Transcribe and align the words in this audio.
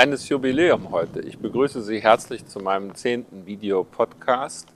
kleines 0.00 0.30
Jubiläum 0.30 0.92
heute. 0.92 1.20
Ich 1.20 1.38
begrüße 1.38 1.82
Sie 1.82 2.00
herzlich 2.00 2.46
zu 2.46 2.58
meinem 2.58 2.94
zehnten 2.94 3.44
Videopodcast. 3.44 4.66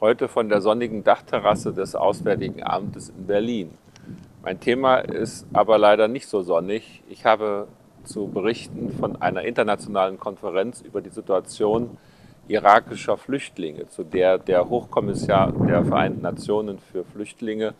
Heute 0.00 0.28
von 0.28 0.50
der 0.50 0.60
sonnigen 0.60 1.02
Dachterrasse 1.02 1.72
des 1.72 1.94
Auswärtigen 1.94 2.62
Amtes 2.62 3.08
in 3.08 3.26
Berlin. 3.26 3.70
Mein 4.42 4.60
Thema 4.60 4.98
ist 4.98 5.46
aber 5.54 5.78
leider 5.78 6.08
nicht 6.08 6.28
so 6.28 6.42
sonnig. 6.42 7.02
Ich 7.08 7.24
habe 7.24 7.68
zu 8.04 8.28
berichten 8.28 8.94
von 9.00 9.16
einer 9.22 9.44
internationalen 9.44 10.20
Konferenz 10.20 10.82
über 10.82 11.00
die 11.00 11.08
Situation 11.08 11.96
irakischer 12.46 13.16
Flüchtlinge, 13.16 13.88
zu 13.88 14.04
der 14.04 14.36
der 14.36 14.68
Hochkommissar 14.68 15.52
der 15.52 15.86
Vereinten 15.86 16.20
Nationen 16.20 16.80
für 16.80 17.02
Flüchtlinge 17.02 17.72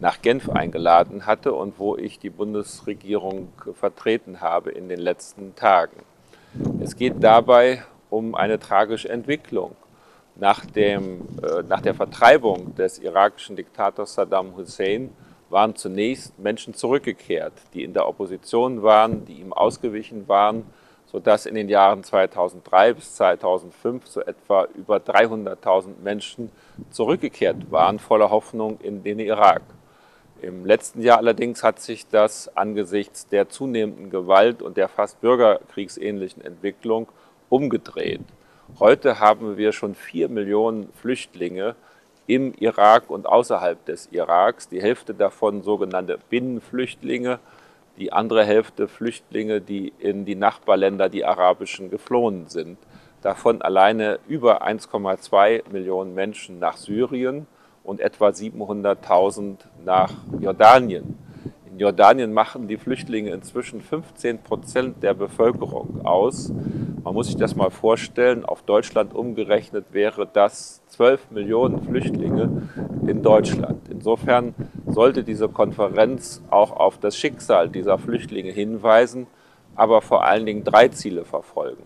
nach 0.00 0.22
Genf 0.22 0.48
eingeladen 0.48 1.26
hatte 1.26 1.52
und 1.52 1.78
wo 1.78 1.98
ich 1.98 2.18
die 2.18 2.30
Bundesregierung 2.30 3.52
vertreten 3.74 4.40
habe 4.40 4.70
in 4.70 4.88
den 4.88 5.00
letzten 5.00 5.54
Tagen. 5.54 6.00
Es 6.80 6.94
geht 6.96 7.22
dabei 7.22 7.82
um 8.10 8.34
eine 8.34 8.60
tragische 8.60 9.08
Entwicklung. 9.08 9.74
Nach, 10.36 10.64
dem, 10.64 11.22
äh, 11.42 11.62
nach 11.62 11.80
der 11.80 11.94
Vertreibung 11.94 12.74
des 12.76 12.98
irakischen 12.98 13.56
Diktators 13.56 14.14
Saddam 14.14 14.56
Hussein 14.56 15.10
waren 15.50 15.74
zunächst 15.74 16.38
Menschen 16.38 16.74
zurückgekehrt, 16.74 17.52
die 17.72 17.82
in 17.82 17.92
der 17.92 18.08
Opposition 18.08 18.82
waren, 18.82 19.24
die 19.24 19.40
ihm 19.40 19.52
ausgewichen 19.52 20.28
waren, 20.28 20.64
sodass 21.06 21.46
in 21.46 21.54
den 21.54 21.68
Jahren 21.68 22.04
2003 22.04 22.94
bis 22.94 23.14
2005 23.16 24.06
so 24.06 24.20
etwa 24.20 24.66
über 24.76 24.98
300.000 24.98 26.00
Menschen 26.02 26.50
zurückgekehrt 26.90 27.70
waren, 27.70 27.98
voller 27.98 28.30
Hoffnung 28.30 28.78
in 28.80 29.02
den 29.02 29.18
Irak. 29.18 29.62
Im 30.42 30.66
letzten 30.66 31.00
Jahr 31.00 31.18
allerdings 31.18 31.62
hat 31.62 31.80
sich 31.80 32.08
das 32.08 32.54
angesichts 32.56 33.26
der 33.26 33.48
zunehmenden 33.48 34.10
Gewalt 34.10 34.62
und 34.62 34.76
der 34.76 34.88
fast 34.88 35.20
bürgerkriegsähnlichen 35.20 36.44
Entwicklung 36.44 37.08
umgedreht. 37.48 38.20
Heute 38.78 39.20
haben 39.20 39.56
wir 39.56 39.72
schon 39.72 39.94
vier 39.94 40.28
Millionen 40.28 40.92
Flüchtlinge 40.94 41.76
im 42.26 42.54
Irak 42.54 43.10
und 43.10 43.26
außerhalb 43.26 43.84
des 43.84 44.08
Iraks, 44.10 44.68
die 44.68 44.82
Hälfte 44.82 45.14
davon 45.14 45.62
sogenannte 45.62 46.18
Binnenflüchtlinge, 46.30 47.38
die 47.98 48.12
andere 48.12 48.44
Hälfte 48.44 48.88
Flüchtlinge, 48.88 49.60
die 49.60 49.92
in 49.98 50.24
die 50.24 50.34
Nachbarländer, 50.34 51.08
die 51.08 51.24
arabischen, 51.24 51.90
geflohen 51.90 52.48
sind. 52.48 52.78
Davon 53.22 53.62
alleine 53.62 54.18
über 54.26 54.66
1,2 54.66 55.70
Millionen 55.70 56.14
Menschen 56.14 56.58
nach 56.58 56.76
Syrien 56.76 57.46
und 57.84 58.00
etwa 58.00 58.28
700.000 58.28 59.58
nach 59.84 60.10
Jordanien. 60.40 61.18
In 61.70 61.78
Jordanien 61.78 62.32
machen 62.32 62.68
die 62.68 62.76
Flüchtlinge 62.76 63.30
inzwischen 63.30 63.80
15 63.80 64.38
Prozent 64.38 65.02
der 65.02 65.12
Bevölkerung 65.12 66.06
aus. 66.06 66.52
Man 67.02 67.14
muss 67.14 67.26
sich 67.26 67.36
das 67.36 67.54
mal 67.56 67.70
vorstellen, 67.70 68.44
auf 68.44 68.62
Deutschland 68.62 69.14
umgerechnet 69.14 69.86
wäre 69.90 70.26
das 70.26 70.82
12 70.86 71.32
Millionen 71.32 71.82
Flüchtlinge 71.82 72.68
in 73.06 73.22
Deutschland. 73.22 73.88
Insofern 73.90 74.54
sollte 74.86 75.24
diese 75.24 75.48
Konferenz 75.48 76.42
auch 76.48 76.70
auf 76.72 76.98
das 76.98 77.16
Schicksal 77.16 77.68
dieser 77.68 77.98
Flüchtlinge 77.98 78.52
hinweisen, 78.52 79.26
aber 79.74 80.00
vor 80.00 80.24
allen 80.24 80.46
Dingen 80.46 80.64
drei 80.64 80.88
Ziele 80.88 81.24
verfolgen. 81.24 81.82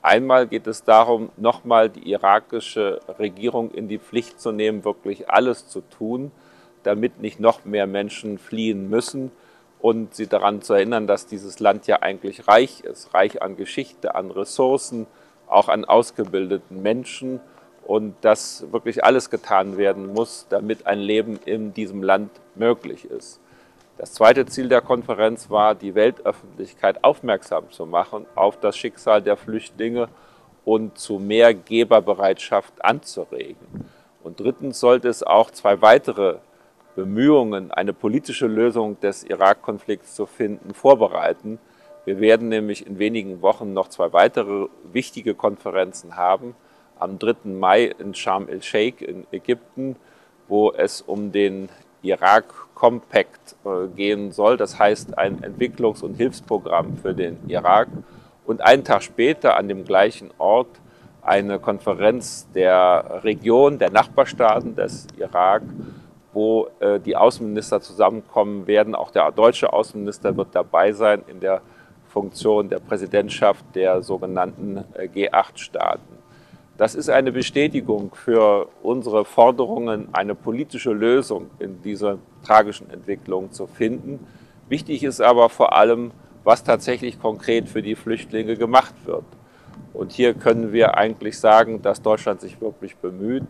Einmal 0.00 0.46
geht 0.46 0.66
es 0.66 0.84
darum, 0.84 1.30
nochmal 1.36 1.90
die 1.90 2.10
irakische 2.10 3.00
Regierung 3.18 3.70
in 3.72 3.88
die 3.88 3.98
Pflicht 3.98 4.40
zu 4.40 4.52
nehmen, 4.52 4.84
wirklich 4.84 5.28
alles 5.28 5.68
zu 5.68 5.80
tun, 5.80 6.30
damit 6.84 7.20
nicht 7.20 7.40
noch 7.40 7.64
mehr 7.64 7.86
Menschen 7.86 8.38
fliehen 8.38 8.88
müssen 8.88 9.32
und 9.80 10.14
sie 10.14 10.28
daran 10.28 10.62
zu 10.62 10.74
erinnern, 10.74 11.06
dass 11.06 11.26
dieses 11.26 11.58
Land 11.58 11.86
ja 11.88 12.00
eigentlich 12.00 12.46
reich 12.46 12.80
ist, 12.80 13.12
reich 13.12 13.42
an 13.42 13.56
Geschichte, 13.56 14.14
an 14.14 14.30
Ressourcen, 14.30 15.06
auch 15.48 15.68
an 15.68 15.84
ausgebildeten 15.84 16.80
Menschen 16.80 17.40
und 17.84 18.14
dass 18.20 18.70
wirklich 18.70 19.02
alles 19.02 19.30
getan 19.30 19.78
werden 19.78 20.12
muss, 20.12 20.46
damit 20.48 20.86
ein 20.86 21.00
Leben 21.00 21.40
in 21.44 21.74
diesem 21.74 22.02
Land 22.02 22.30
möglich 22.54 23.04
ist. 23.04 23.40
Das 23.98 24.14
zweite 24.14 24.46
Ziel 24.46 24.68
der 24.68 24.80
Konferenz 24.80 25.50
war, 25.50 25.74
die 25.74 25.96
Weltöffentlichkeit 25.96 27.02
aufmerksam 27.02 27.68
zu 27.72 27.84
machen 27.84 28.26
auf 28.36 28.56
das 28.60 28.76
Schicksal 28.76 29.20
der 29.20 29.36
Flüchtlinge 29.36 30.08
und 30.64 30.96
zu 30.96 31.18
mehr 31.18 31.52
Geberbereitschaft 31.52 32.84
anzuregen. 32.84 33.90
Und 34.22 34.38
drittens 34.38 34.78
sollte 34.78 35.08
es 35.08 35.24
auch 35.24 35.50
zwei 35.50 35.82
weitere 35.82 36.36
Bemühungen, 36.94 37.72
eine 37.72 37.92
politische 37.92 38.46
Lösung 38.46 39.00
des 39.00 39.24
Irak-Konflikts 39.24 40.14
zu 40.14 40.26
finden, 40.26 40.74
vorbereiten. 40.74 41.58
Wir 42.04 42.20
werden 42.20 42.48
nämlich 42.48 42.86
in 42.86 43.00
wenigen 43.00 43.42
Wochen 43.42 43.72
noch 43.72 43.88
zwei 43.88 44.12
weitere 44.12 44.68
wichtige 44.84 45.34
Konferenzen 45.34 46.16
haben. 46.16 46.54
Am 47.00 47.18
3. 47.18 47.50
Mai 47.50 47.86
in 47.98 48.14
Sharm 48.14 48.48
el-Sheikh 48.48 49.04
in 49.04 49.26
Ägypten, 49.32 49.96
wo 50.46 50.70
es 50.72 51.02
um 51.02 51.32
den 51.32 51.68
Irak 52.02 52.44
Compact 52.74 53.56
äh, 53.64 53.88
gehen 53.88 54.32
soll. 54.32 54.56
Das 54.56 54.78
heißt 54.78 55.18
ein 55.18 55.40
Entwicklungs- 55.42 56.02
und 56.02 56.14
Hilfsprogramm 56.14 56.96
für 56.96 57.14
den 57.14 57.38
Irak. 57.48 57.88
Und 58.46 58.60
einen 58.60 58.84
Tag 58.84 59.02
später 59.02 59.56
an 59.56 59.68
dem 59.68 59.84
gleichen 59.84 60.30
Ort 60.38 60.80
eine 61.22 61.58
Konferenz 61.58 62.48
der 62.54 63.20
Region, 63.22 63.78
der 63.78 63.90
Nachbarstaaten 63.90 64.74
des 64.74 65.06
Irak, 65.18 65.62
wo 66.32 66.68
äh, 66.80 67.00
die 67.00 67.16
Außenminister 67.16 67.80
zusammenkommen 67.80 68.66
werden. 68.66 68.94
Auch 68.94 69.10
der 69.10 69.30
deutsche 69.32 69.72
Außenminister 69.72 70.36
wird 70.36 70.48
dabei 70.52 70.92
sein 70.92 71.22
in 71.26 71.40
der 71.40 71.60
Funktion 72.08 72.68
der 72.68 72.78
Präsidentschaft 72.78 73.64
der 73.74 74.02
sogenannten 74.02 74.84
äh, 74.94 75.08
G8-Staaten. 75.08 76.17
Das 76.78 76.94
ist 76.94 77.10
eine 77.10 77.32
Bestätigung 77.32 78.14
für 78.14 78.68
unsere 78.84 79.24
Forderungen, 79.24 80.14
eine 80.14 80.36
politische 80.36 80.92
Lösung 80.92 81.50
in 81.58 81.82
dieser 81.82 82.18
tragischen 82.46 82.88
Entwicklung 82.90 83.50
zu 83.50 83.66
finden. 83.66 84.24
Wichtig 84.68 85.02
ist 85.02 85.20
aber 85.20 85.48
vor 85.48 85.74
allem, 85.74 86.12
was 86.44 86.62
tatsächlich 86.62 87.20
konkret 87.20 87.68
für 87.68 87.82
die 87.82 87.96
Flüchtlinge 87.96 88.56
gemacht 88.56 88.94
wird. 89.06 89.24
Und 89.92 90.12
hier 90.12 90.34
können 90.34 90.72
wir 90.72 90.96
eigentlich 90.96 91.40
sagen, 91.40 91.82
dass 91.82 92.00
Deutschland 92.00 92.40
sich 92.40 92.60
wirklich 92.60 92.94
bemüht. 92.96 93.46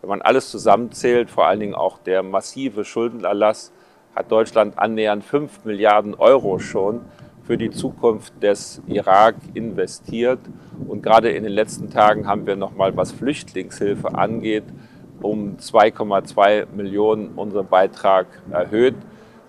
Wenn 0.00 0.10
man 0.10 0.20
alles 0.20 0.50
zusammenzählt, 0.50 1.30
vor 1.30 1.46
allen 1.46 1.60
Dingen 1.60 1.76
auch 1.76 1.98
der 1.98 2.24
massive 2.24 2.84
Schuldenerlass, 2.84 3.70
hat 4.16 4.32
Deutschland 4.32 4.76
annähernd 4.76 5.22
5 5.22 5.64
Milliarden 5.64 6.16
Euro 6.16 6.58
schon 6.58 7.02
für 7.44 7.58
die 7.58 7.70
Zukunft 7.70 8.42
des 8.42 8.80
Irak 8.86 9.36
investiert. 9.54 10.40
Und 10.88 11.02
gerade 11.02 11.30
in 11.30 11.42
den 11.42 11.52
letzten 11.52 11.90
Tagen 11.90 12.26
haben 12.26 12.46
wir 12.46 12.56
nochmal, 12.56 12.96
was 12.96 13.12
Flüchtlingshilfe 13.12 14.14
angeht, 14.14 14.64
um 15.20 15.56
2,2 15.56 16.66
Millionen 16.74 17.28
unseren 17.34 17.66
Beitrag 17.66 18.26
erhöht 18.50 18.96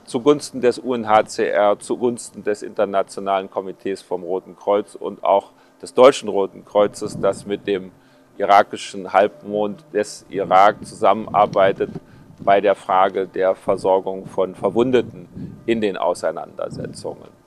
zugunsten 0.05 0.61
des 0.61 0.79
UNHCR, 0.79 1.79
zugunsten 1.79 2.43
des 2.43 2.61
Internationalen 2.61 3.49
Komitees 3.49 4.01
vom 4.01 4.23
Roten 4.23 4.55
Kreuz 4.55 4.95
und 4.95 5.23
auch 5.23 5.51
des 5.81 5.93
Deutschen 5.93 6.29
Roten 6.29 6.65
Kreuzes, 6.65 7.19
das 7.19 7.45
mit 7.45 7.67
dem 7.67 7.91
irakischen 8.37 9.13
Halbmond 9.13 9.83
des 9.93 10.25
Irak 10.29 10.85
zusammenarbeitet 10.85 11.91
bei 12.39 12.61
der 12.61 12.75
Frage 12.75 13.27
der 13.27 13.55
Versorgung 13.55 14.25
von 14.25 14.55
Verwundeten 14.55 15.61
in 15.65 15.81
den 15.81 15.97
Auseinandersetzungen. 15.97 17.42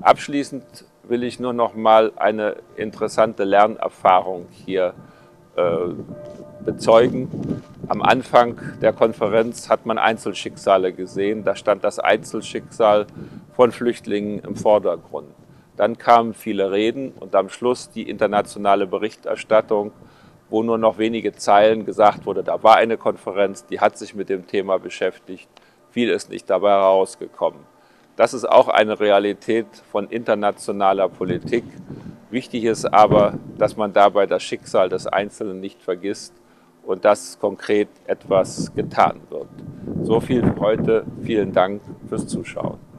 Abschließend 0.00 0.64
will 1.04 1.24
ich 1.24 1.40
nur 1.40 1.52
noch 1.52 1.74
mal 1.74 2.12
eine 2.16 2.56
interessante 2.76 3.44
Lernerfahrung 3.44 4.46
hier 4.50 4.94
äh, 5.56 5.62
bezeugen. 6.64 7.62
Am 7.88 8.00
Anfang 8.00 8.58
der 8.80 8.92
Konferenz 8.92 9.68
hat 9.68 9.84
man 9.84 9.98
Einzelschicksale 9.98 10.92
gesehen. 10.92 11.44
Da 11.44 11.54
stand 11.54 11.84
das 11.84 11.98
Einzelschicksal 11.98 13.06
von 13.54 13.72
Flüchtlingen 13.72 14.38
im 14.40 14.56
Vordergrund. 14.56 15.28
Dann 15.76 15.98
kamen 15.98 16.34
viele 16.34 16.70
Reden 16.70 17.12
und 17.12 17.34
am 17.34 17.48
Schluss 17.48 17.90
die 17.90 18.08
internationale 18.08 18.86
Berichterstattung, 18.86 19.92
wo 20.48 20.62
nur 20.62 20.78
noch 20.78 20.98
wenige 20.98 21.32
Zeilen 21.32 21.86
gesagt 21.86 22.26
wurde, 22.26 22.42
da 22.42 22.62
war 22.62 22.76
eine 22.76 22.96
Konferenz, 22.96 23.66
die 23.66 23.80
hat 23.80 23.96
sich 23.96 24.14
mit 24.14 24.28
dem 24.28 24.46
Thema 24.46 24.78
beschäftigt. 24.78 25.48
Viel 25.90 26.10
ist 26.10 26.30
nicht 26.30 26.50
dabei 26.50 26.70
herausgekommen. 26.70 27.60
Das 28.20 28.34
ist 28.34 28.44
auch 28.46 28.68
eine 28.68 29.00
Realität 29.00 29.64
von 29.90 30.06
internationaler 30.10 31.08
Politik. 31.08 31.64
Wichtig 32.30 32.64
ist 32.64 32.84
aber, 32.84 33.38
dass 33.56 33.78
man 33.78 33.94
dabei 33.94 34.26
das 34.26 34.42
Schicksal 34.42 34.90
des 34.90 35.06
Einzelnen 35.06 35.58
nicht 35.58 35.82
vergisst 35.82 36.34
und 36.84 37.06
dass 37.06 37.38
konkret 37.38 37.88
etwas 38.04 38.74
getan 38.74 39.22
wird. 39.30 39.48
So 40.02 40.20
viel 40.20 40.42
für 40.42 40.60
heute. 40.60 41.06
Vielen 41.22 41.54
Dank 41.54 41.80
fürs 42.10 42.26
Zuschauen. 42.26 42.89